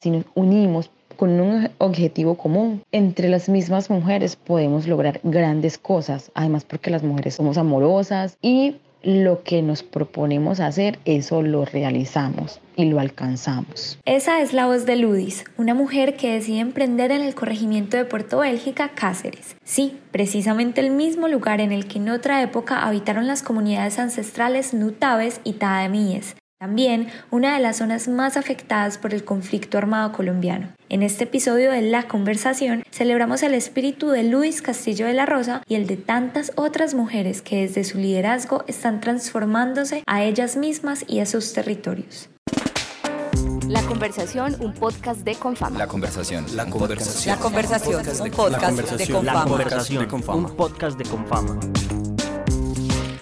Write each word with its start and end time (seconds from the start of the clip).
si 0.00 0.10
nos 0.10 0.24
unimos 0.34 0.90
con 1.16 1.40
un 1.40 1.70
objetivo 1.78 2.36
común, 2.36 2.82
entre 2.92 3.28
las 3.28 3.48
mismas 3.48 3.90
mujeres 3.90 4.36
podemos 4.36 4.86
lograr 4.86 5.20
grandes 5.24 5.76
cosas, 5.76 6.30
además 6.34 6.64
porque 6.64 6.90
las 6.90 7.02
mujeres 7.02 7.34
somos 7.34 7.58
amorosas 7.58 8.38
y 8.40 8.76
lo 9.02 9.42
que 9.42 9.62
nos 9.62 9.82
proponemos 9.82 10.60
hacer, 10.60 10.98
eso 11.04 11.42
lo 11.42 11.64
realizamos 11.64 12.60
y 12.76 12.84
lo 12.84 13.00
alcanzamos. 13.00 13.98
Esa 14.04 14.40
es 14.40 14.52
la 14.52 14.66
voz 14.66 14.86
de 14.86 14.96
Ludis, 14.96 15.44
una 15.56 15.74
mujer 15.74 16.16
que 16.16 16.32
decide 16.32 16.60
emprender 16.60 17.10
en 17.10 17.22
el 17.22 17.34
corregimiento 17.34 17.96
de 17.96 18.04
Puerto 18.04 18.38
Bélgica, 18.38 18.90
Cáceres. 18.94 19.56
Sí, 19.64 19.98
precisamente 20.12 20.80
el 20.80 20.90
mismo 20.90 21.26
lugar 21.26 21.60
en 21.60 21.72
el 21.72 21.88
que 21.88 21.98
en 21.98 22.10
otra 22.10 22.42
época 22.42 22.86
habitaron 22.86 23.26
las 23.26 23.42
comunidades 23.42 23.98
ancestrales 23.98 24.74
Nutaves 24.74 25.40
y 25.42 25.54
Taamíes, 25.54 26.36
también 26.58 27.08
una 27.30 27.54
de 27.54 27.60
las 27.60 27.76
zonas 27.76 28.08
más 28.08 28.36
afectadas 28.36 28.98
por 28.98 29.14
el 29.14 29.24
conflicto 29.24 29.78
armado 29.78 30.10
colombiano. 30.12 30.72
En 30.88 31.04
este 31.04 31.24
episodio 31.24 31.70
de 31.70 31.82
La 31.82 32.08
Conversación 32.08 32.82
celebramos 32.90 33.44
el 33.44 33.54
espíritu 33.54 34.08
de 34.08 34.24
Luis 34.24 34.60
Castillo 34.60 35.06
de 35.06 35.12
la 35.12 35.24
Rosa 35.24 35.62
y 35.68 35.76
el 35.76 35.86
de 35.86 35.96
tantas 35.96 36.50
otras 36.56 36.94
mujeres 36.94 37.42
que 37.42 37.60
desde 37.60 37.84
su 37.84 37.98
liderazgo 37.98 38.64
están 38.66 39.00
transformándose 39.00 40.02
a 40.06 40.24
ellas 40.24 40.56
mismas 40.56 41.04
y 41.06 41.20
a 41.20 41.26
sus 41.26 41.52
territorios. 41.52 42.28
La 43.68 43.82
Conversación, 43.82 44.56
un 44.58 44.72
podcast 44.74 45.20
de 45.20 45.36
Confama. 45.36 45.78
La 45.78 45.86
Conversación. 45.86 46.44
La 46.56 46.66
Conversación. 46.66 47.36
La 47.36 47.40
Conversación, 47.40 47.96
un 47.98 48.30
podcast 48.30 48.90
de 48.90 49.06
Confama. 49.06 49.30
La 49.32 49.44
Conversación, 49.44 50.08
un 50.28 50.56
podcast 50.56 50.98
de 50.98 51.04
Confama. 51.04 51.60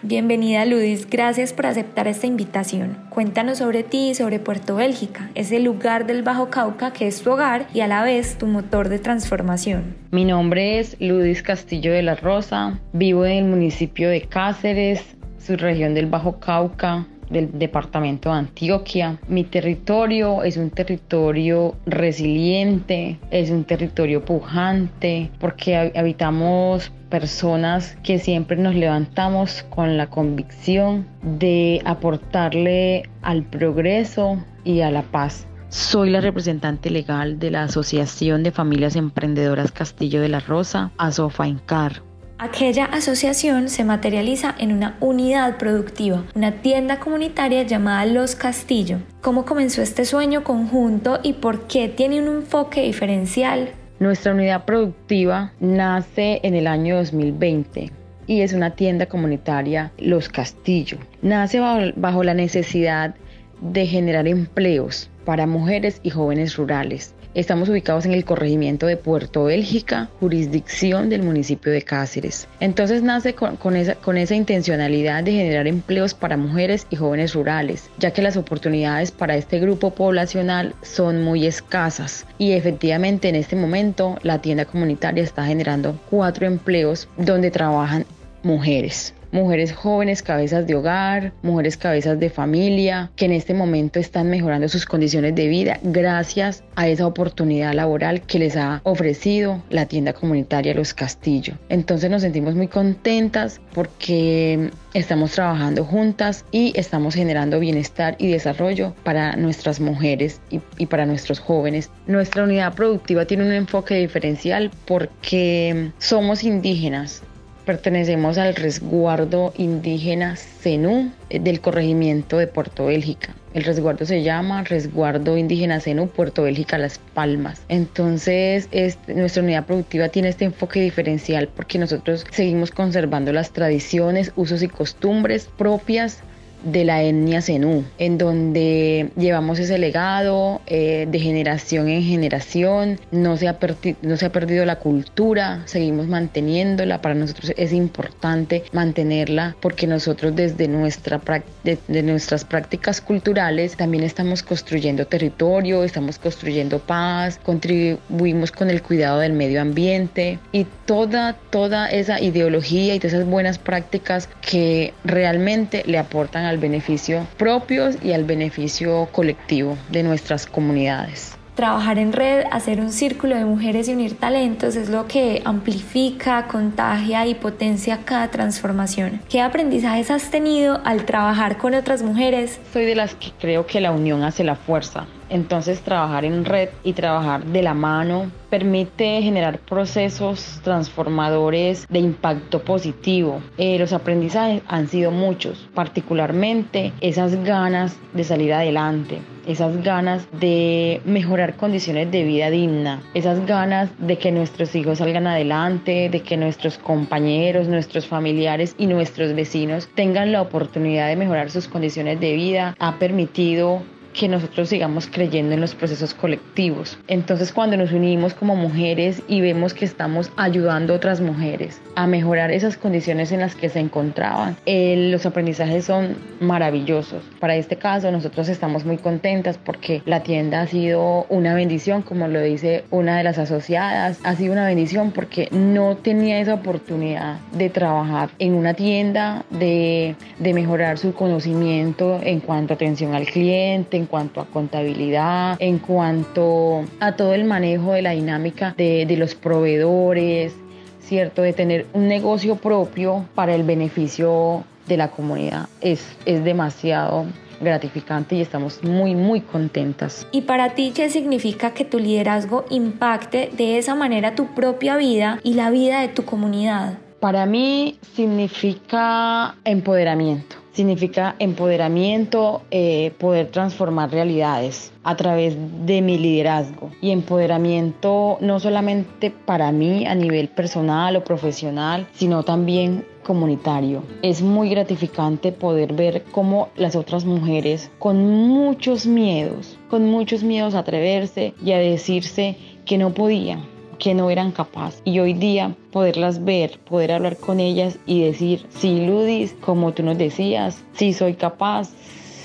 Bienvenida 0.09 0.65
Ludis, 0.65 1.11
gracias 1.11 1.53
por 1.53 1.67
aceptar 1.67 2.07
esta 2.07 2.29
invitación. 2.29 2.97
Cuéntanos 3.11 3.59
sobre 3.59 3.83
ti 3.83 4.11
y 4.11 4.15
sobre 4.15 4.39
Puerto 4.39 4.77
Bélgica, 4.77 5.31
ese 5.35 5.59
lugar 5.59 6.07
del 6.07 6.23
Bajo 6.23 6.49
Cauca 6.49 6.93
que 6.93 7.09
es 7.09 7.23
tu 7.23 7.33
hogar 7.33 7.67
y 7.75 7.81
a 7.81 7.89
la 7.89 8.05
vez 8.05 8.39
tu 8.39 8.47
motor 8.47 8.89
de 8.89 9.01
transformación. 9.01 9.97
Mi 10.13 10.25
nombre 10.25 10.79
es 10.79 10.97
Ludis 11.01 11.43
Castillo 11.43 11.93
de 11.93 12.05
la 12.05 12.15
Rosa, 12.15 12.79
vivo 12.93 13.27
en 13.27 13.33
el 13.33 13.45
municipio 13.47 14.09
de 14.09 14.21
Cáceres, 14.21 15.03
su 15.45 15.57
región 15.57 15.95
del 15.95 16.07
Bajo 16.07 16.39
Cauca, 16.39 17.05
del 17.31 17.59
departamento 17.59 18.31
de 18.31 18.37
Antioquia. 18.37 19.19
Mi 19.29 19.45
territorio 19.45 20.43
es 20.43 20.57
un 20.57 20.71
territorio 20.71 21.75
resiliente, 21.87 23.19
es 23.31 23.51
un 23.51 23.65
territorio 23.65 24.25
pujante, 24.25 25.31
porque 25.39 25.93
habitamos 25.95 26.93
personas 27.09 27.97
que 28.03 28.19
siempre 28.19 28.57
nos 28.57 28.75
levantamos 28.75 29.65
con 29.71 29.97
la 29.97 30.09
convicción 30.09 31.07
de 31.23 31.81
aportarle 31.85 33.05
al 33.23 33.45
progreso 33.45 34.43
y 34.65 34.81
a 34.81 34.91
la 34.91 35.03
paz. 35.03 35.47
Soy 35.69 36.11
la 36.11 36.21
representante 36.21 36.91
legal 36.91 37.39
de 37.39 37.51
la 37.51 37.65
Asociación 37.65 38.43
de 38.43 38.53
Familias 38.53 38.97
Emprendedoras 38.97 39.73
Castillo 39.73 40.21
de 40.21 40.29
la 40.29 40.41
Rosa, 40.41 40.91
ASOFAINCAR. 40.97 42.03
Aquella 42.39 42.85
asociación 42.85 43.71
se 43.71 43.83
materializa 43.83 44.55
en 44.59 44.71
una 44.71 44.99
unidad 45.01 45.57
productiva, 45.57 46.25
una 46.35 46.53
tienda 46.61 47.01
comunitaria 47.01 47.63
llamada 47.63 48.05
Los 48.05 48.37
Castillo. 48.37 48.99
¿Cómo 49.23 49.47
comenzó 49.47 49.81
este 49.81 50.05
sueño 50.05 50.45
conjunto 50.45 51.19
y 51.23 51.33
por 51.33 51.67
qué 51.67 51.89
tiene 51.89 52.21
un 52.21 52.29
enfoque 52.29 52.83
diferencial? 52.83 53.71
Nuestra 54.01 54.35
unidad 54.35 54.67
productiva 54.67 55.55
nace 55.61 56.41
en 56.43 56.55
el 56.55 56.67
año 56.67 56.97
2020 56.97 57.91
y 58.27 58.43
es 58.43 58.53
una 58.53 58.73
tienda 58.73 59.07
comunitaria 59.07 59.91
Los 59.97 60.29
Castillo. 60.29 60.99
Nace 61.23 61.59
bajo, 61.59 62.23
la 62.23 62.35
necesidad 62.35 63.15
de 63.63 63.87
generar 63.87 64.29
empleos 64.29 65.09
para 65.25 65.47
mujeres 65.47 66.01
y 66.03 66.11
jóvenes 66.11 66.57
rurales 66.57 67.15
Estamos 67.37 67.69
ubicados 67.69 68.07
en 68.07 68.15
el 68.15 68.25
corregimiento 68.25 68.87
de 68.87 68.97
Puerto 68.97 69.45
Bélgica, 69.45 70.09
jurisdicción 70.21 71.11
del 71.11 71.23
municipio 71.23 71.71
de 71.71 71.83
Cáceres. 71.83 72.49
Entonces 72.61 73.03
nace 73.03 73.35
con, 73.35 73.77
esa, 73.77 73.95
con 73.97 74.17
esa 74.17 74.35
intencionalidad 74.35 75.23
de 75.23 75.33
generar 75.33 75.67
empleos 75.67 76.15
para 76.15 76.39
mujeres 76.39 76.87
y 76.89 76.97
jóvenes 76.97 77.35
rurales, 77.35 77.91
ya 77.99 78.11
que 78.13 78.23
las 78.23 78.39
oportunidades 78.39 79.11
para 79.11 79.37
este 79.37 79.61
grupo 79.61 79.91
poblacional 79.91 80.75
son 80.81 81.25
muy 81.25 81.47
escasas. 81.47 82.27
Y 82.39 82.53
efectivamente 82.53 83.29
en 83.29 83.35
este 83.35 83.55
momento 83.55 84.17
la 84.23 84.41
tienda 84.41 84.65
comunitaria 84.65 85.23
está 85.23 85.45
generando 85.45 86.01
cuatro 86.09 86.47
empleos 86.47 87.07
donde 87.19 87.51
trabajan 87.51 88.07
mujeres 88.45 89.13
mujeres 89.37 89.75
jóvenes 89.75 90.23
cabezas 90.23 90.67
de 90.67 90.75
hogar, 90.75 91.33
mujeres 91.43 91.77
cabezas 91.77 92.19
de 92.19 92.31
familia, 92.31 93.11
que 93.17 93.27
en 93.27 93.33
este 93.33 93.53
momento 93.53 94.01
están 94.01 94.31
mejorando 94.31 94.67
sus 94.69 94.87
condiciones 94.87 95.35
de 95.35 95.47
vida 95.47 95.79
gracias 95.83 96.65
a 96.75 96.89
esa 96.89 97.07
oportunidad 97.07 97.75
laboral 97.75 98.23
que 98.23 98.39
les 98.39 98.57
ha 98.57 98.81
ofrecido 98.83 99.63
la 99.69 99.85
tienda 99.85 100.15
comunitaria 100.15 100.73
Los 100.73 100.95
Castillo. 100.95 101.53
Entonces 101.69 102.11
nos 102.11 102.23
sentimos 102.23 102.55
muy 102.55 102.69
contentas 102.69 103.61
porque 103.75 104.71
estamos 104.95 105.33
trabajando 105.33 105.85
juntas 105.85 106.47
y 106.51 106.73
estamos 106.75 107.15
generando 107.15 107.61
bienestar 107.61 108.17
y 108.19 108.29
desarrollo 108.29 108.95
para 109.05 109.37
nuestras 109.37 109.81
mujeres 109.81 110.41
y, 110.51 110.61
y, 110.79 110.87
para 110.87 111.05
nuestros 111.05 111.41
jóvenes. 111.41 111.91
Nuestra 112.07 112.45
unidad 112.45 112.73
productiva 112.73 113.27
tiene 113.27 113.45
un 113.45 113.53
enfoque 113.53 113.97
diferencial 113.97 114.71
porque 114.87 115.91
somos 115.99 116.43
indígenas, 116.43 117.23
Pertenecemos 117.67 118.39
al 118.39 118.55
resguardo 118.55 119.53
indígena 119.57 120.37
Zenú 120.37 121.11
eh, 121.31 121.41
del 121.41 121.61
corregimiento 121.61 122.39
de 122.39 122.47
Puerto 122.47 122.87
Bélgica. 122.87 123.35
El 123.55 123.65
resguardo 123.65 124.07
se 124.07 124.23
llama 124.23 124.63
Resguardo 124.63 125.37
Indígena 125.37 125.81
Zenú 125.81 126.07
Puerto 126.07 126.45
Bélgica 126.45 126.79
Las 126.79 127.01
Palmas. 127.13 127.63
Entonces, 127.69 128.69
nuestra 129.09 129.43
unidad 129.43 129.67
productiva 129.67 130.11
tiene 130.11 130.29
este 130.29 130.45
enfoque 130.45 130.81
diferencial 130.81 131.49
porque 131.49 131.81
nosotros 131.81 132.25
seguimos 132.31 132.71
conservando 132.71 133.33
las 133.33 133.51
tradiciones, 133.51 134.31
usos 134.37 134.63
y 134.63 134.69
costumbres 134.69 135.49
propias 135.59 136.23
de 136.67 136.85
la 136.85 137.03
etnia 137.03 137.41
Zenú, 137.41 137.85
en 137.99 138.19
donde 138.19 139.11
llevamos 139.17 139.59
ese 139.59 139.79
legado 139.79 140.61
eh, 140.67 141.07
de 141.11 141.19
generación 141.19 141.89
en 141.89 142.03
generación, 142.03 143.01
no 143.11 143.37
se, 143.37 143.49
ha 143.49 143.59
no 144.03 144.17
se 144.17 144.27
ha 144.27 144.33
perdido 144.33 144.65
la 144.65 144.77
cultura, 144.77 145.63
seguimos 145.67 146.09
manteniéndola, 146.09 147.01
para 147.01 147.15
nosotros 147.15 147.53
es 147.57 147.73
importante 147.73 148.65
mantenerla 148.73 149.57
porque 149.61 149.87
nosotros 149.87 150.35
desde 150.35 150.69
nuestra 150.69 151.21
de, 151.65 152.03
nuestras 152.03 152.45
prácticas 152.45 153.01
culturales 153.01 153.77
también 153.77 154.05
estamos 154.05 154.43
construyendo 154.43 155.07
territorio, 155.07 155.85
estamos 155.85 156.19
construyendo 156.19 156.79
paz, 156.79 157.39
contribuimos 157.43 158.53
con 158.53 158.71
el 158.71 158.83
cuidado 158.83 159.21
del 159.21 159.33
medio 159.33 159.61
ambiente 159.61 160.39
y 160.53 160.67
toda, 160.85 161.35
toda 161.51 161.89
esa 161.89 162.21
ideología 162.21 162.95
y 162.95 162.99
todas 162.99 163.15
esas 163.15 163.27
buenas 163.27 163.59
prácticas 163.59 164.29
que 164.41 164.95
realmente 165.05 165.83
le 165.87 165.99
aportan 165.99 166.45
al 166.45 166.56
beneficio 166.59 167.27
propio 167.37 167.91
y 168.03 168.13
al 168.13 168.25
beneficio 168.25 169.09
colectivo 169.13 169.77
de 169.91 170.03
nuestras 170.03 170.47
comunidades. 170.47 171.37
Trabajar 171.57 171.99
en 171.99 172.13
red, 172.13 172.45
hacer 172.51 172.81
un 172.81 172.93
círculo 172.93 173.35
de 173.35 173.47
mujeres 173.47 173.89
y 173.89 173.95
unir 173.95 174.19
talentos 174.19 174.77
es 174.77 174.91
lo 174.91 175.09
que 175.09 175.41
amplifica, 175.47 176.49
contagia 176.49 177.27
y 177.27 177.35
potencia 177.35 178.01
cada 178.05 178.29
transformación. 178.31 179.23
¿Qué 179.31 179.41
aprendizajes 179.41 180.11
has 180.11 180.31
tenido 180.31 180.83
al 180.85 181.07
trabajar 181.07 181.57
con 181.57 181.73
otras 181.73 182.03
mujeres? 182.03 182.61
Soy 182.75 182.85
de 182.85 182.95
las 182.95 183.15
que 183.15 183.31
creo 183.41 183.67
que 183.67 183.81
la 183.81 183.91
unión 183.93 184.23
hace 184.23 184.45
la 184.45 184.55
fuerza. 184.55 185.07
Entonces 185.29 185.81
trabajar 185.83 186.25
en 186.25 186.45
red 186.45 186.69
y 186.85 186.93
trabajar 186.93 187.45
de 187.45 187.63
la 187.63 187.75
mano 187.75 188.31
permite 188.51 189.23
generar 189.23 189.59
procesos 189.59 190.61
transformadores 190.63 191.87
de 191.89 191.99
impacto 191.99 192.63
positivo. 192.63 193.41
Eh, 193.59 193.79
los 193.79 193.93
aprendizajes 193.93 194.63
han 194.69 194.89
sido 194.89 195.11
muchos, 195.11 195.69
particularmente 195.75 196.93
esas 197.01 197.35
ganas 197.45 197.99
de 198.15 198.25
salir 198.25 198.53
adelante, 198.53 199.21
esas 199.47 199.83
ganas 199.83 200.27
de 200.41 201.01
mejorar 201.05 201.57
condiciones 201.57 202.11
de 202.11 202.25
vida 202.25 202.51
digna, 202.51 203.03
esas 203.15 203.45
ganas 203.47 203.91
de 203.99 204.19
que 204.19 204.33
nuestros 204.33 204.75
hijos 204.75 204.99
salgan 204.99 205.27
adelante, 205.27 206.09
de 206.09 206.21
que 206.21 206.37
nuestros 206.37 206.79
compañeros, 206.79 207.69
nuestros 207.69 208.07
familiares 208.07 208.75
y 208.79 208.87
nuestros 208.87 209.35
vecinos 209.35 209.89
tengan 209.95 210.33
la 210.33 210.43
oportunidad 210.43 211.09
de 211.09 211.17
mejorar 211.17 211.51
sus 211.51 211.69
condiciones 211.69 212.21
de 212.21 212.33
vida, 212.35 212.75
ha 212.79 212.99
permitido 212.99 213.83
que 214.19 214.29
nosotros 214.29 214.71
sigamos 214.71 215.07
creyendo 215.07 215.55
en 215.55 215.61
los 215.61 215.75
procesos 215.75 216.15
colectivos. 216.15 216.99
Entonces 217.07 217.53
cuando 217.53 217.77
nos 217.77 217.93
unimos 217.93 218.35
como 218.35 218.57
mujeres 218.57 219.23
y 219.29 219.41
vemos 219.43 219.75
que 219.75 219.85
estamos 219.85 220.33
ayudando 220.37 220.95
a 220.95 220.97
otras 220.97 221.21
mujeres 221.21 221.81
a 221.95 222.07
mejorar 222.07 222.51
esas 222.51 222.77
condiciones 222.77 223.31
en 223.31 223.41
las 223.41 223.55
que 223.55 223.69
se 223.69 223.79
encontraban, 223.79 224.57
eh, 224.65 225.11
los 225.11 225.27
aprendizajes 225.27 225.85
son 225.85 226.17
maravillosos. 226.41 227.23
Para 227.39 227.57
este 227.57 227.77
caso 227.77 228.11
nosotros 228.11 228.49
estamos 228.49 228.85
muy 228.85 228.97
contentas 228.97 229.59
porque 229.59 230.03
la 230.07 230.23
tienda 230.23 230.63
ha 230.63 230.67
sido 230.67 231.27
una 231.29 231.55
bendición, 231.55 232.03
como 232.03 232.27
lo 232.27 232.41
dice 232.41 232.85
una 232.91 233.19
de 233.19 233.25
las 233.25 233.39
asociadas, 233.39 234.19
ha 234.25 234.35
sido 234.35 234.53
una 234.53 234.67
bendición 234.67 235.11
porque 235.11 235.49
no 235.51 235.97
tenía 235.97 236.41
esa 236.41 236.55
oportunidad 236.55 237.39
de 237.53 237.69
trabajar 237.69 238.31
en 238.39 238.55
una 238.55 238.73
tienda, 238.75 239.45
de, 239.51 240.17
de 240.39 240.55
mejorar 240.55 240.97
su 240.97 241.13
conocimiento 241.13 242.19
en 242.23 242.41
cuanto 242.41 242.73
a 242.73 242.77
atención 242.77 243.15
al 243.15 243.27
cliente, 243.27 243.97
en 243.97 244.06
cuanto 244.07 244.41
a 244.41 244.47
contabilidad, 244.47 245.57
en 245.59 245.79
cuanto 245.79 246.85
a 247.01 247.17
todo 247.17 247.35
el 247.35 247.45
manejo 247.45 247.93
de 247.93 248.03
la 248.03 248.11
dinámica 248.11 248.75
de, 248.77 249.07
de 249.07 249.17
los 249.17 249.35
proveedores, 249.35 250.55
¿cierto? 251.01 251.43
De 251.43 251.53
tener 251.53 251.87
un 251.93 252.09
negocio 252.09 252.57
propio 252.57 253.25
para 253.35 253.55
el 253.55 253.63
beneficio 253.63 254.65
de 254.87 254.97
la 254.97 255.11
comunidad. 255.11 255.69
Es, 255.81 256.05
es 256.25 256.45
demasiado 256.45 257.27
gratificante 257.61 258.37
y 258.37 258.41
estamos 258.41 258.83
muy, 258.83 259.15
muy 259.15 259.41
contentas. 259.41 260.27
¿Y 260.33 260.43
para 260.43 260.75
ti 260.75 260.93
qué 260.95 261.09
significa 261.09 261.73
que 261.73 261.85
tu 261.85 261.99
liderazgo 261.99 262.65
impacte 262.71 263.51
de 263.57 263.79
esa 263.79 263.95
manera 263.95 264.35
tu 264.35 264.55
propia 264.55 264.97
vida 264.97 265.41
y 265.43 265.55
la 265.55 265.71
vida 265.71 266.01
de 266.01 266.09
tu 266.09 266.25
comunidad? 266.25 266.99
Para 267.21 267.47
mí 267.47 267.99
significa 268.15 269.57
empoderamiento. 269.65 270.56
Significa 270.77 271.37
empoderamiento, 271.39 272.61
eh, 272.71 273.11
poder 273.19 273.47
transformar 273.51 274.11
realidades 274.11 274.93
a 275.05 275.17
través 275.17 275.57
de 275.87 276.03
mi 276.03 276.19
liderazgo. 276.19 276.91
Y 277.01 277.13
empoderamiento 277.13 278.37
no 278.43 278.61
solamente 278.61 279.31
para 279.31 279.73
mí 279.73 280.07
a 280.07 280.15
nivel 280.15 280.51
personal 280.51 281.17
o 281.17 281.25
profesional, 281.25 282.07
sino 282.13 282.43
también 282.43 283.07
comunitario. 283.25 284.03
Es 284.21 284.43
muy 284.43 284.69
gratificante 284.69 285.51
poder 285.51 285.95
ver 285.95 286.25
cómo 286.31 286.69
las 286.77 286.95
otras 286.95 287.25
mujeres 287.25 287.91
con 287.99 288.19
muchos 288.47 289.07
miedos, 289.07 289.79
con 289.89 290.05
muchos 290.05 290.43
miedos 290.43 290.75
a 290.75 290.81
atreverse 290.81 291.55
y 291.65 291.73
a 291.73 291.79
decirse 291.79 292.59
que 292.85 292.99
no 292.99 293.15
podían, 293.15 293.63
que 293.99 294.15
no 294.15 294.31
eran 294.31 294.53
capaces. 294.53 295.01
Y 295.05 295.19
hoy 295.19 295.35
día 295.35 295.75
poderlas 295.93 296.45
ver, 296.45 296.79
poder 296.89 297.13
hablar 297.13 297.37
con 297.37 297.61
ellas 297.61 297.99
y 298.07 298.23
decir, 298.23 298.67
sí, 298.71 299.07
Ludis, 299.07 299.55
como 299.61 299.93
tú 299.93 300.03
nos 300.03 300.19
decías, 300.19 300.83
sí 300.95 301.13
soy 301.13 301.35
capaz, 301.35 301.91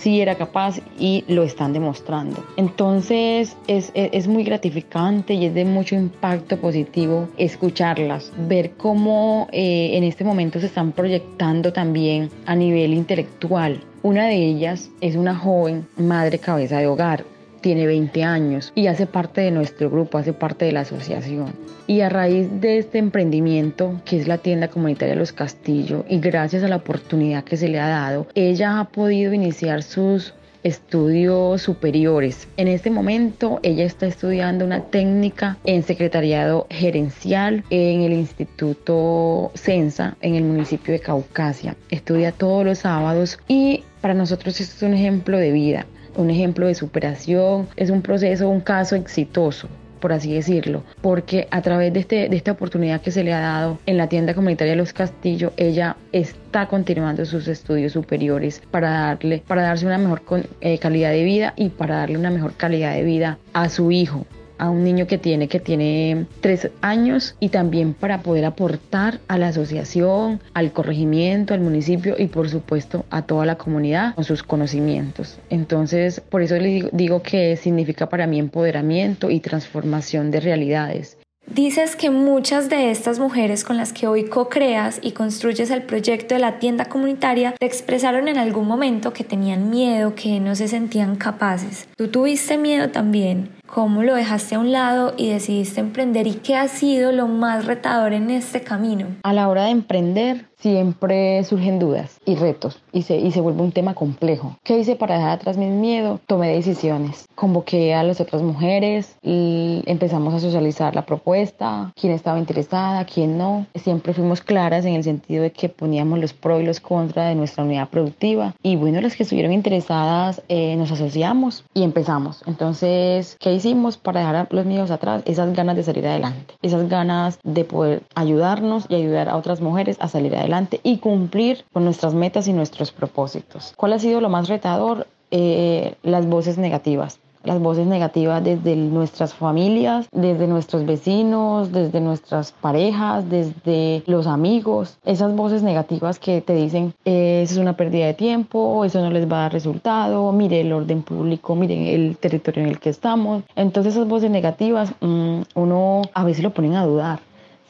sí 0.02 0.20
era 0.20 0.36
capaz 0.36 0.80
y 1.00 1.24
lo 1.28 1.44
están 1.44 1.74
demostrando. 1.74 2.44
Entonces 2.58 3.56
es, 3.68 3.92
es, 3.94 4.28
muy 4.28 4.44
gratificante 4.44 5.36
y 5.36 5.46
es 5.46 5.54
de 5.54 5.64
mucho 5.64 5.96
impacto 5.96 6.58
positivo 6.58 7.30
escucharlas, 7.38 8.32
ver 8.48 8.72
cómo 8.72 9.48
eh, 9.52 9.92
en 9.94 10.04
este 10.04 10.24
momento 10.24 10.60
se 10.60 10.66
están 10.66 10.92
proyectando 10.92 11.72
también 11.72 12.30
a 12.46 12.56
nivel 12.56 12.94
intelectual. 12.94 13.80
Una 14.02 14.26
de 14.26 14.44
ellas 14.44 14.90
es 15.02 15.16
una 15.16 15.36
joven 15.36 15.88
madre 15.98 16.40
cabeza 16.40 16.80
de 16.80 16.88
hogar, 16.88 17.24
tiene 17.62 17.86
20 17.86 18.24
años 18.24 18.72
y 18.76 18.88
hace 18.88 19.06
parte 19.06 19.42
de 19.42 19.52
nuestro 19.52 19.90
grupo, 19.90 20.18
hace 20.18 20.34
parte 20.34 20.66
de 20.66 20.72
la 20.72 20.82
asociación. 20.82 21.54
Y 21.88 22.02
a 22.02 22.10
raíz 22.10 22.48
de 22.62 22.78
este 22.78 22.98
emprendimiento, 22.98 24.02
que 24.06 24.20
es 24.20 24.28
la 24.28 24.38
tienda 24.38 24.68
comunitaria 24.68 25.16
Los 25.16 25.34
Castillos, 25.34 26.04
y 26.10 26.20
gracias 26.20 26.64
a 26.64 26.68
la 26.68 26.78
oportunidad 26.78 27.44
que 27.44 27.58
se 27.58 27.70
le 27.70 27.80
ha 27.80 27.88
dado, 27.88 28.28
ella 28.36 28.80
ha 28.80 28.86
podido 28.90 29.34
iniciar 29.34 29.84
sus 29.84 30.34
estudios 30.64 31.62
superiores. 31.62 32.48
En 32.58 32.68
este 32.68 32.92
momento 32.92 33.60
ella 33.64 33.84
está 33.84 34.06
estudiando 34.06 34.66
una 34.66 34.82
técnica 34.82 35.58
en 35.66 35.84
secretariado 35.84 36.68
gerencial 36.70 37.64
en 37.70 38.02
el 38.02 38.14
Instituto 38.14 39.52
Censa 39.56 40.18
en 40.22 40.36
el 40.36 40.44
municipio 40.44 40.94
de 40.94 41.00
Caucasia. 41.00 41.76
Estudia 41.90 42.32
todos 42.32 42.64
los 42.64 42.80
sábados 42.80 43.40
y 43.48 43.84
para 44.02 44.14
nosotros 44.14 44.62
es 44.62 44.82
un 44.84 44.94
ejemplo 44.94 45.38
de 45.38 45.52
vida 45.52 45.86
un 46.16 46.30
ejemplo 46.30 46.68
de 46.68 46.76
superación, 46.76 47.68
es 47.76 47.90
un 47.90 48.02
proceso, 48.02 48.50
un 48.50 48.62
caso 48.62 48.96
exitoso 48.96 49.68
por 50.02 50.12
así 50.12 50.34
decirlo, 50.34 50.84
porque 51.02 51.48
a 51.52 51.62
través 51.62 51.94
de, 51.94 52.02
este, 52.02 52.28
de 52.28 52.36
esta 52.36 52.52
oportunidad 52.52 53.00
que 53.02 53.12
se 53.12 53.24
le 53.24 53.32
ha 53.32 53.40
dado 53.40 53.78
en 53.86 53.98
la 53.98 54.10
tienda 54.10 54.34
comunitaria 54.34 54.76
Los 54.76 54.92
Castillos, 54.92 55.54
ella 55.56 55.96
está 56.12 56.68
continuando 56.68 57.24
sus 57.24 57.48
estudios 57.48 57.94
superiores 57.94 58.62
para 58.72 58.90
darle, 58.90 59.44
para 59.48 59.62
darse 59.62 59.86
una 59.86 60.00
mejor 60.00 60.24
eh, 60.60 60.80
calidad 60.80 61.12
de 61.12 61.24
vida 61.24 61.54
y 61.56 61.70
para 61.70 61.98
darle 61.98 62.18
una 62.18 62.32
mejor 62.32 62.54
calidad 62.54 62.96
de 62.96 63.04
vida 63.04 63.38
a 63.54 63.70
su 63.70 63.92
hijo, 63.92 64.26
a 64.62 64.70
un 64.70 64.84
niño 64.84 65.08
que 65.08 65.18
tiene, 65.18 65.48
que 65.48 65.60
tiene 65.60 66.28
tres 66.40 66.70
años 66.82 67.36
y 67.40 67.50
también 67.50 67.96
para 67.96 68.22
poder 68.22 68.46
aportar 68.46 69.20
a 69.28 69.40
la 69.40 69.48
asociación, 69.48 70.40
al 70.54 70.72
corregimiento, 70.72 71.56
al 71.56 71.62
municipio 71.62 72.16
y 72.18 72.28
por 72.28 72.48
supuesto 72.48 73.04
a 73.10 73.24
toda 73.24 73.48
la 73.48 73.56
comunidad 73.56 74.14
con 74.14 74.24
sus 74.24 74.44
conocimientos. 74.44 75.40
Entonces, 75.50 76.22
por 76.22 76.44
eso 76.44 76.58
le 76.58 76.90
digo 76.92 77.24
que 77.24 77.58
significa 77.58 78.08
para 78.08 78.28
mí 78.28 78.38
empoderamiento 78.38 79.32
y 79.32 79.40
transformación 79.40 80.30
de 80.30 80.40
realidades. 80.40 81.18
Dices 81.48 81.96
que 81.96 82.12
muchas 82.12 82.70
de 82.70 82.92
estas 82.92 83.18
mujeres 83.18 83.64
con 83.64 83.76
las 83.76 83.92
que 83.92 84.08
hoy 84.08 84.26
co-creas 84.26 85.00
y 85.02 85.12
construyes 85.12 85.72
el 85.72 85.82
proyecto 85.82 86.36
de 86.36 86.40
la 86.40 86.60
tienda 86.60 86.86
comunitaria 86.86 87.56
te 87.60 87.66
expresaron 87.66 88.28
en 88.28 88.38
algún 88.38 88.68
momento 88.68 89.12
que 89.12 89.24
tenían 89.24 89.72
miedo, 89.72 90.14
que 90.14 90.40
no 90.40 90.56
se 90.56 90.68
sentían 90.68 91.16
capaces. 91.16 91.88
¿Tú 91.98 92.10
tuviste 92.10 92.58
miedo 92.58 92.90
también? 92.90 93.50
Cómo 93.74 94.04
lo 94.04 94.16
dejaste 94.16 94.56
a 94.56 94.60
un 94.60 94.72
lado 94.72 95.14
y 95.18 95.30
decidiste 95.30 95.80
emprender 95.80 96.28
y 96.28 96.34
qué 96.34 96.56
ha 96.56 96.68
sido 96.68 97.12
lo 97.12 97.28
más 97.28 97.66
retador 97.66 98.14
en 98.14 98.30
este 98.30 98.62
camino. 98.62 99.08
A 99.24 99.34
la 99.34 99.48
hora 99.48 99.64
de 99.64 99.72
emprender 99.72 100.51
siempre 100.62 101.44
surgen 101.44 101.80
dudas 101.80 102.20
y 102.26 102.36
retos 102.36 102.80
y 102.94 103.02
se, 103.04 103.18
y 103.18 103.32
se 103.32 103.42
vuelve 103.42 103.62
un 103.62 103.72
tema 103.72 103.96
complejo. 103.96 104.58
¿Qué 104.64 104.78
hice 104.78 104.96
para 104.96 105.16
dejar 105.16 105.32
atrás 105.32 105.58
mis 105.58 105.72
miedos? 105.72 106.20
Tomé 106.28 106.50
decisiones. 106.50 107.26
Convoqué 107.36 107.94
a 107.96 108.04
las 108.04 108.22
otras 108.22 108.42
mujeres 108.44 109.16
y 109.24 109.82
empezamos 109.86 110.34
a 110.34 110.40
socializar 110.40 110.96
la 110.96 111.06
propuesta, 111.06 111.92
quién 112.00 112.14
estaba 112.14 112.38
interesada, 112.38 113.06
quién 113.06 113.38
no. 113.38 113.66
Siempre 113.76 114.14
fuimos 114.14 114.42
claras 114.42 114.86
en 114.86 114.94
el 114.94 115.04
sentido 115.04 115.44
de 115.44 115.52
que 115.52 115.70
poníamos 115.70 116.20
los 116.20 116.34
pros 116.34 116.62
y 116.62 116.66
los 116.66 116.80
contras 116.80 117.30
de 117.30 117.36
nuestra 117.36 117.64
unidad 117.64 117.90
productiva 117.90 118.54
y 118.62 118.76
bueno, 118.76 119.02
las 119.02 119.16
que 119.16 119.24
estuvieron 119.24 119.54
interesadas 119.54 120.44
eh, 120.48 120.76
nos 120.76 120.92
asociamos 120.92 121.64
y 121.74 121.84
empezamos. 121.84 122.44
Entonces, 122.46 123.38
¿qué 123.40 123.54
hicimos 123.54 123.98
para 123.98 124.20
dejar 124.20 124.48
los 124.52 124.66
miedos 124.66 124.92
atrás? 124.92 125.24
Esas 125.26 125.54
ganas 125.54 125.76
de 125.76 125.84
salir 125.84 126.06
adelante, 126.06 126.54
esas 126.62 126.88
ganas 126.88 127.40
de 127.44 127.64
poder 127.64 128.04
ayudarnos 128.14 128.86
y 128.90 128.96
ayudar 128.96 129.30
a 129.30 129.38
otras 129.38 129.62
mujeres 129.62 129.98
a 130.00 130.08
salir 130.08 130.36
adelante 130.36 130.51
y 130.84 130.98
cumplir 130.98 131.66
con 131.74 131.86
nuestras 131.86 132.14
metas 132.14 132.48
y 132.48 132.54
nuestros 132.54 132.92
propósitos. 132.92 133.74
¿Cuál 133.76 133.94
ha 133.94 134.00
sido 134.00 134.22
lo 134.22 134.30
más 134.30 134.48
retador? 134.48 135.08
Eh, 135.32 135.96
las 136.04 136.28
voces 136.28 136.58
negativas 136.58 137.20
las 137.44 137.60
voces 137.60 137.88
negativas 137.88 138.44
desde 138.44 138.76
nuestras 138.76 139.34
familias, 139.34 140.08
desde 140.12 140.48
nuestros 140.48 140.86
vecinos, 140.86 141.72
desde 141.72 142.00
nuestras 142.00 142.52
parejas, 142.52 143.30
desde 143.30 144.04
los 144.06 144.28
amigos. 144.28 144.98
Esas 145.06 145.36
voces 145.36 145.64
negativas 145.64 146.20
que 146.20 146.42
te 146.42 146.54
dicen, 146.54 146.94
eh, 147.06 147.42
eso 147.44 147.56
es 147.56 147.60
una 147.60 147.76
pérdida 147.76 148.06
de 148.06 148.14
tiempo, 148.14 148.86
eso 148.86 149.02
no 149.02 149.10
les 149.10 149.30
va 149.32 149.38
a 149.38 149.42
dar 149.44 149.54
resultado, 149.54 150.32
mire 150.32 150.62
el 150.62 150.72
orden 150.72 151.02
público, 151.02 151.56
miren 151.56 151.88
el 151.88 152.18
territorio 152.18 152.64
en 152.64 152.70
el 152.70 152.80
que 152.80 152.90
estamos. 152.90 153.44
Entonces 153.56 153.96
esas 153.96 154.08
voces 154.08 154.30
negativas 154.30 154.94
mm, 155.02 155.42
uno 155.56 156.04
a 156.14 156.24
veces 156.24 156.44
lo 156.44 156.52
ponen 156.52 156.76
a 156.76 156.86
dudar. 156.86 157.20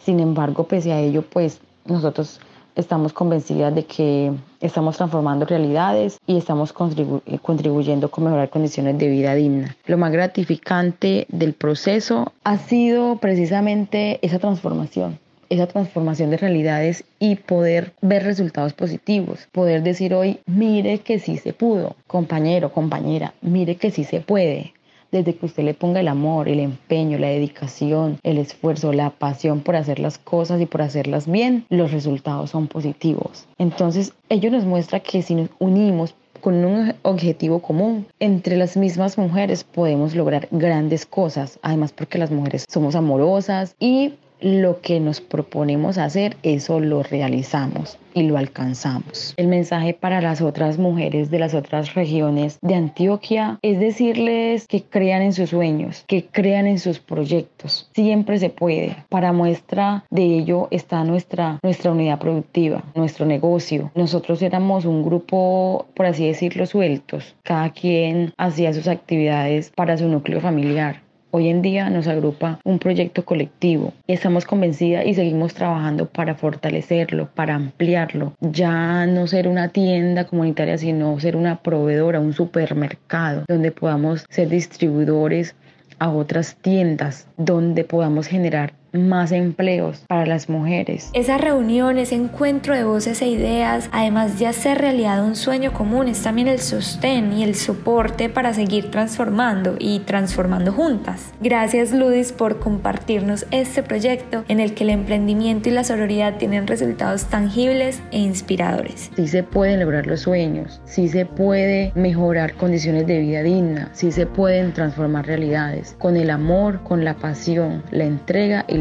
Sin 0.03 0.19
embargo, 0.19 0.63
pese 0.65 0.91
a 0.91 0.99
ello, 0.99 1.23
pues 1.23 1.61
nosotros 1.85 2.39
estamos 2.75 3.13
convencidas 3.13 3.73
de 3.73 3.85
que 3.85 4.31
estamos 4.59 4.97
transformando 4.97 5.45
realidades 5.45 6.19
y 6.27 6.37
estamos 6.37 6.73
eh, 6.73 7.39
contribuyendo 7.41 8.09
con 8.11 8.23
mejorar 8.25 8.49
condiciones 8.49 8.97
de 8.97 9.07
vida 9.07 9.35
digna. 9.35 9.75
Lo 9.85 9.97
más 9.97 10.11
gratificante 10.11 11.25
del 11.29 11.53
proceso 11.53 12.31
ha 12.43 12.57
sido 12.57 13.17
precisamente 13.17 14.19
esa 14.21 14.39
transformación 14.39 15.19
esa 15.51 15.67
transformación 15.67 16.29
de 16.29 16.37
realidades 16.37 17.03
y 17.19 17.35
poder 17.35 17.91
ver 18.01 18.23
resultados 18.23 18.71
positivos, 18.71 19.49
poder 19.51 19.83
decir 19.83 20.13
hoy, 20.13 20.39
mire 20.45 20.99
que 20.99 21.19
sí 21.19 21.35
se 21.35 21.51
pudo, 21.51 21.97
compañero, 22.07 22.71
compañera, 22.71 23.33
mire 23.41 23.75
que 23.75 23.91
sí 23.91 24.05
se 24.05 24.21
puede, 24.21 24.73
desde 25.11 25.35
que 25.35 25.45
usted 25.45 25.63
le 25.63 25.73
ponga 25.73 25.99
el 25.99 26.07
amor, 26.07 26.47
el 26.47 26.59
empeño, 26.59 27.17
la 27.17 27.27
dedicación, 27.27 28.19
el 28.23 28.37
esfuerzo, 28.37 28.93
la 28.93 29.09
pasión 29.09 29.61
por 29.61 29.75
hacer 29.75 29.99
las 29.99 30.17
cosas 30.17 30.61
y 30.61 30.65
por 30.65 30.81
hacerlas 30.81 31.29
bien, 31.29 31.65
los 31.69 31.91
resultados 31.91 32.49
son 32.51 32.67
positivos. 32.67 33.45
Entonces, 33.57 34.13
ello 34.29 34.51
nos 34.51 34.65
muestra 34.65 34.99
que 34.99 35.21
si 35.21 35.35
nos 35.35 35.49
unimos 35.59 36.15
con 36.41 36.65
un 36.65 36.93
objetivo 37.03 37.59
común. 37.59 38.07
Entre 38.19 38.57
las 38.57 38.75
mismas 38.75 39.17
mujeres 39.17 39.63
podemos 39.63 40.15
lograr 40.15 40.47
grandes 40.51 41.05
cosas, 41.05 41.59
además 41.61 41.93
porque 41.93 42.17
las 42.17 42.31
mujeres 42.31 42.65
somos 42.67 42.95
amorosas 42.95 43.75
y 43.79 44.15
lo 44.41 44.81
que 44.81 44.99
nos 44.99 45.21
proponemos 45.21 45.97
hacer, 45.97 46.37
eso 46.43 46.79
lo 46.79 47.03
realizamos 47.03 47.97
y 48.13 48.23
lo 48.23 48.37
alcanzamos. 48.37 49.33
El 49.37 49.47
mensaje 49.47 49.93
para 49.93 50.21
las 50.21 50.41
otras 50.41 50.77
mujeres 50.77 51.31
de 51.31 51.39
las 51.39 51.53
otras 51.53 51.93
regiones 51.93 52.59
de 52.61 52.75
Antioquia 52.75 53.59
es 53.61 53.79
decirles 53.79 54.67
que 54.67 54.83
crean 54.83 55.21
en 55.21 55.33
sus 55.33 55.51
sueños, 55.51 56.03
que 56.07 56.25
crean 56.25 56.67
en 56.67 56.79
sus 56.79 56.99
proyectos. 56.99 57.89
Siempre 57.93 58.39
se 58.39 58.49
puede. 58.49 58.95
Para 59.09 59.31
muestra 59.33 60.03
de 60.09 60.23
ello 60.23 60.67
está 60.71 61.03
nuestra, 61.03 61.59
nuestra 61.63 61.91
unidad 61.91 62.19
productiva, 62.19 62.83
nuestro 62.95 63.25
negocio. 63.25 63.91
Nosotros 63.95 64.41
éramos 64.41 64.85
un 64.85 65.03
grupo, 65.03 65.85
por 65.93 66.05
así 66.05 66.27
decirlo, 66.27 66.65
sueltos. 66.65 67.35
Cada 67.43 67.71
quien 67.71 68.33
hacía 68.37 68.73
sus 68.73 68.87
actividades 68.87 69.71
para 69.75 69.97
su 69.97 70.07
núcleo 70.07 70.41
familiar 70.41 71.10
Hoy 71.33 71.47
en 71.47 71.61
día 71.61 71.89
nos 71.89 72.07
agrupa 72.07 72.59
un 72.65 72.77
proyecto 72.77 73.23
colectivo. 73.23 73.93
Estamos 74.05 74.43
convencidas 74.43 75.05
y 75.05 75.13
seguimos 75.13 75.53
trabajando 75.53 76.07
para 76.07 76.35
fortalecerlo, 76.35 77.29
para 77.33 77.55
ampliarlo. 77.55 78.33
Ya 78.41 79.05
no 79.05 79.27
ser 79.27 79.47
una 79.47 79.69
tienda 79.69 80.25
comunitaria, 80.25 80.77
sino 80.77 81.17
ser 81.21 81.37
una 81.37 81.61
proveedora, 81.61 82.19
un 82.19 82.33
supermercado, 82.33 83.45
donde 83.47 83.71
podamos 83.71 84.25
ser 84.29 84.49
distribuidores 84.49 85.55
a 85.99 86.09
otras 86.09 86.57
tiendas, 86.61 87.29
donde 87.37 87.85
podamos 87.85 88.27
generar 88.27 88.73
más 88.93 89.31
empleos 89.31 90.03
para 90.07 90.25
las 90.25 90.49
mujeres. 90.49 91.09
Esa 91.13 91.37
reunión, 91.37 91.97
ese 91.97 92.15
encuentro 92.15 92.75
de 92.75 92.83
voces 92.83 93.21
e 93.21 93.27
ideas, 93.27 93.89
además 93.91 94.39
de 94.39 94.47
hacer 94.47 94.79
realidad 94.79 95.23
un 95.23 95.35
sueño 95.35 95.73
común, 95.73 96.07
es 96.07 96.21
también 96.21 96.47
el 96.47 96.59
sostén 96.59 97.33
y 97.33 97.43
el 97.43 97.55
soporte 97.55 98.29
para 98.29 98.53
seguir 98.53 98.91
transformando 98.91 99.75
y 99.79 99.99
transformando 99.99 100.71
juntas. 100.71 101.33
Gracias 101.41 101.93
Ludis 101.93 102.31
por 102.31 102.59
compartirnos 102.59 103.45
este 103.51 103.83
proyecto 103.83 104.43
en 104.47 104.59
el 104.59 104.73
que 104.73 104.83
el 104.83 104.89
emprendimiento 104.91 105.69
y 105.69 105.71
la 105.71 105.83
sororidad 105.83 106.37
tienen 106.37 106.67
resultados 106.67 107.25
tangibles 107.25 108.01
e 108.11 108.19
inspiradores. 108.19 109.11
Sí 109.15 109.27
se 109.27 109.43
pueden 109.43 109.79
lograr 109.79 110.07
los 110.07 110.21
sueños, 110.21 110.81
sí 110.85 111.07
se 111.07 111.25
puede 111.25 111.91
mejorar 111.95 112.53
condiciones 112.55 113.07
de 113.07 113.19
vida 113.19 113.43
digna, 113.43 113.89
sí 113.93 114.11
se 114.11 114.25
pueden 114.25 114.73
transformar 114.73 115.25
realidades 115.25 115.95
con 115.99 116.17
el 116.17 116.29
amor, 116.29 116.83
con 116.83 117.05
la 117.05 117.15
pasión, 117.15 117.83
la 117.91 118.05
entrega 118.05 118.65
y 118.67 118.80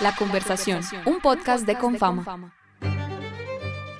La 0.00 0.14
conversación, 0.14 0.80
un 1.04 1.20
podcast 1.20 1.66
de 1.66 1.76
Confama. 1.76 2.54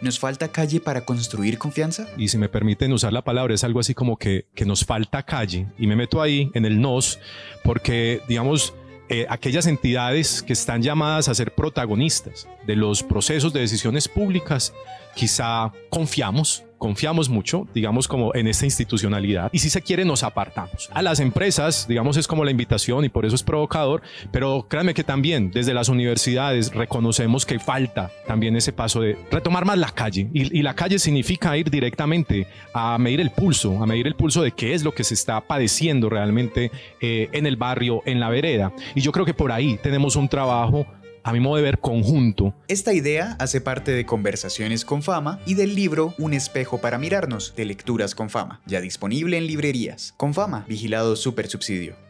¿Nos 0.01 0.19
falta 0.19 0.49
calle 0.49 0.81
para 0.81 1.05
construir 1.05 1.59
confianza? 1.59 2.09
Y 2.17 2.29
si 2.29 2.39
me 2.39 2.49
permiten 2.49 2.91
usar 2.95 3.13
la 3.13 3.23
palabra, 3.23 3.53
es 3.53 3.65
algo 3.65 3.81
así 3.81 3.93
como 3.93 4.17
que, 4.17 4.47
que 4.55 4.65
nos 4.65 4.83
falta 4.83 5.23
calle. 5.23 5.67
Y 5.77 5.87
me 5.87 5.97
meto 5.97 6.23
ahí 6.23 6.51
en 6.55 6.65
el 6.65 6.81
nos, 6.81 7.19
porque, 7.63 8.23
digamos, 8.29 8.73
eh, 9.11 9.27
aquellas 9.29 9.67
entidades 9.67 10.43
que 10.43 10.55
están 10.55 10.81
llamadas 10.81 11.29
a 11.29 11.35
ser 11.35 11.55
protagonistas 11.55 12.49
de 12.71 12.77
los 12.77 13.03
procesos 13.03 13.53
de 13.53 13.59
decisiones 13.59 14.07
públicas, 14.07 14.73
quizá 15.17 15.73
confiamos 15.91 16.63
confiamos 16.81 17.29
mucho, 17.29 17.69
digamos, 17.75 18.09
como 18.09 18.35
en 18.35 18.49
esta 18.49 18.65
institucionalidad 18.65 19.51
y 19.53 19.59
si 19.59 19.69
se 19.69 19.83
quiere 19.83 20.05
nos 20.07 20.23
apartamos. 20.23 20.89
A 20.93 21.03
las 21.03 21.21
empresas, 21.21 21.87
digamos, 21.87 22.17
es 22.17 22.27
como 22.27 22.43
la 22.43 22.51
invitación 22.51 23.05
y 23.05 23.11
por 23.11 23.27
eso 23.27 23.37
es 23.37 23.43
provocador, 23.43 24.01
pero 24.33 24.67
créanme 24.67 24.95
que 24.95 25.05
también 25.05 25.51
desde 25.51 25.75
las 25.75 25.91
universidades 25.91 26.75
reconocemos 26.75 27.45
que 27.45 27.59
falta 27.59 28.11
también 28.27 28.57
ese 28.57 28.73
paso 28.73 29.03
de 29.03 29.19
retomar 29.31 29.67
más 29.67 29.77
la 29.77 29.91
calle 29.91 30.31
y, 30.33 30.63
la 30.63 30.75
calle 30.75 30.99
significa 30.99 31.57
ir 31.57 31.71
directamente 31.71 32.47
a 32.73 32.97
medir 32.97 33.21
el 33.21 33.31
pulso, 33.31 33.83
a 33.83 33.87
medir 33.87 34.07
el 34.07 34.15
pulso 34.15 34.41
de 34.43 34.53
qué 34.53 34.73
es 34.73 34.83
lo 34.83 34.93
que 34.93 35.05
se 35.05 35.13
está 35.13 35.43
padeciendo 35.43 36.09
realmente 36.09 36.71
eh, 37.03 37.29
en 37.33 37.45
el 37.45 37.57
barrio, 37.57 38.03
en 38.07 38.21
la 38.21 38.31
vereda. 38.31 38.73
Y 38.95 39.03
yo 39.03 39.13
creo 39.13 39.27
que 39.27 39.35
por 39.35 39.53
ahí 39.53 39.79
tenemos 39.83 40.17
un 40.17 40.29
trabajo 40.29 40.87
a 41.23 41.33
mi 41.33 41.41
modo 41.41 41.57
de 41.57 41.63
ver, 41.63 41.79
conjunto. 41.79 42.55
Esta 42.69 42.93
idea 42.93 43.37
hace 43.39 43.61
parte 43.61 43.93
de 43.93 44.07
Conversaciones 44.07 44.85
con 44.85 45.03
Fama 45.03 45.41
y 45.47 45.55
del 45.55 45.75
libro 45.75 46.15
Un 46.19 46.35
espejo 46.35 46.79
para 46.79 46.99
mirarnos, 46.99 47.55
de 47.57 47.65
Lecturas 47.65 48.15
con 48.15 48.31
Fama, 48.31 48.61
ya 48.67 48.81
disponible 48.81 49.37
en 49.37 49.47
librerías. 49.47 50.15
Con 50.17 50.35
Fama, 50.35 50.65
vigilado 50.69 51.17
super 51.17 51.49
subsidio. 51.49 52.10